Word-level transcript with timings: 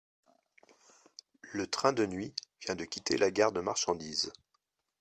Le 1.53 1.67
train 1.67 1.93
de 1.93 2.07
nuit 2.07 2.33
vient 2.65 2.73
de 2.73 2.85
quitter 2.85 3.17
la 3.19 3.29
gare 3.29 3.51
de 3.51 3.61
marchandise. 3.61 4.33